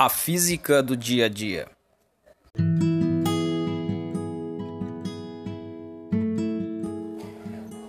A 0.00 0.08
física 0.08 0.80
do 0.80 0.96
dia 0.96 1.26
a 1.26 1.28
dia. 1.28 1.66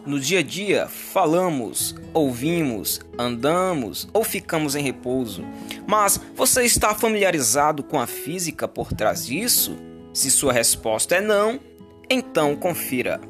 No 0.07 0.19
dia 0.19 0.39
a 0.39 0.41
dia, 0.41 0.87
falamos, 0.87 1.95
ouvimos, 2.11 2.99
andamos 3.15 4.09
ou 4.11 4.23
ficamos 4.23 4.73
em 4.73 4.81
repouso. 4.81 5.43
Mas 5.87 6.19
você 6.35 6.63
está 6.65 6.95
familiarizado 6.95 7.83
com 7.83 7.99
a 7.99 8.07
física 8.07 8.67
por 8.67 8.91
trás 8.91 9.27
disso? 9.27 9.77
Se 10.11 10.31
sua 10.31 10.51
resposta 10.51 11.13
é 11.13 11.21
não, 11.21 11.59
então 12.09 12.55
confira. 12.55 13.21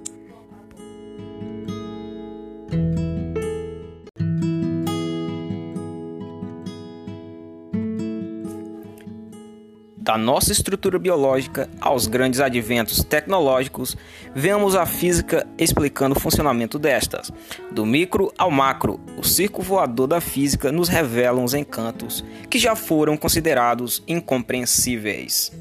Da 10.09 10.18
nossa 10.18 10.52
estrutura 10.52 10.98
biológica 10.98 11.70
aos 11.80 12.08
grandes 12.08 12.40
adventos 12.40 13.04
tecnológicos, 13.04 13.95
vemos 14.34 14.73
a 14.73 14.84
física 14.84 15.45
explicando 15.55 16.17
o 16.17 16.20
funcionamento 16.20 16.80
destas. 16.80 17.31
Do 17.70 17.86
micro 17.86 18.34
ao 18.36 18.50
macro, 18.50 19.00
o 19.16 19.23
circo 19.23 19.62
voador 19.62 20.08
da 20.08 20.20
física 20.20 20.72
nos 20.72 20.90
revela 20.90 21.40
uns 21.40 21.53
encantos 21.53 22.26
que 22.50 22.58
já 22.58 22.76
foram 22.76 23.16
considerados 23.16 24.03
incompreensíveis. 24.08 25.52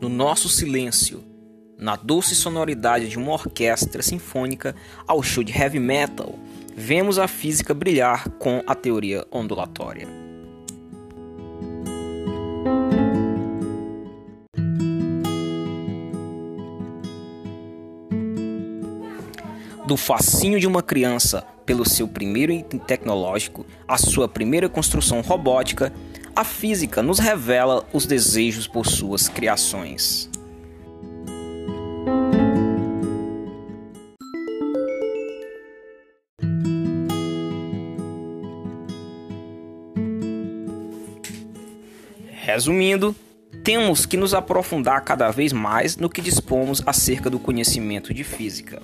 No 0.00 0.08
nosso 0.08 0.48
silêncio, 0.48 1.21
na 1.82 1.96
doce 1.96 2.36
sonoridade 2.36 3.08
de 3.08 3.18
uma 3.18 3.32
orquestra 3.32 4.02
sinfônica 4.02 4.74
ao 5.04 5.20
show 5.20 5.42
de 5.42 5.52
heavy 5.52 5.80
metal, 5.80 6.38
vemos 6.76 7.18
a 7.18 7.26
física 7.26 7.74
brilhar 7.74 8.28
com 8.38 8.62
a 8.68 8.74
teoria 8.74 9.26
ondulatória. 9.32 10.06
Do 19.84 19.96
fascínio 19.96 20.60
de 20.60 20.68
uma 20.68 20.84
criança 20.84 21.44
pelo 21.66 21.86
seu 21.86 22.06
primeiro 22.06 22.52
item 22.52 22.78
tecnológico, 22.78 23.66
a 23.88 23.98
sua 23.98 24.28
primeira 24.28 24.68
construção 24.68 25.20
robótica, 25.20 25.92
a 26.34 26.44
física 26.44 27.02
nos 27.02 27.18
revela 27.18 27.84
os 27.92 28.06
desejos 28.06 28.68
por 28.68 28.86
suas 28.86 29.28
criações. 29.28 30.31
Resumindo, 42.44 43.14
temos 43.62 44.04
que 44.04 44.16
nos 44.16 44.34
aprofundar 44.34 45.04
cada 45.04 45.30
vez 45.30 45.52
mais 45.52 45.96
no 45.96 46.10
que 46.10 46.20
dispomos 46.20 46.82
acerca 46.84 47.30
do 47.30 47.38
conhecimento 47.38 48.12
de 48.12 48.24
física. 48.24 48.82